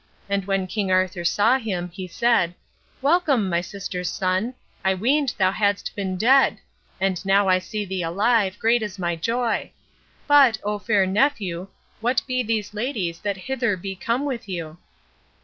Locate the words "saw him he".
1.23-2.07